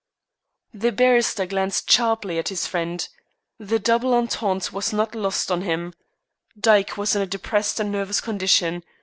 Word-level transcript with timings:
The 0.73 0.91
barrister 0.91 1.45
glanced 1.45 1.91
sharply 1.91 2.39
at 2.39 2.47
his 2.49 2.65
friend. 2.65 3.07
The 3.59 3.77
double 3.77 4.15
entente 4.15 4.73
was 4.73 4.91
not 4.91 5.13
lost 5.13 5.51
on 5.51 5.61
him. 5.61 5.93
Dyke 6.59 6.97
was 6.97 7.15
in 7.15 7.21
a 7.21 7.27
depressed 7.27 7.79
and 7.79 7.91
nervous 7.91 8.19
condition. 8.19 8.83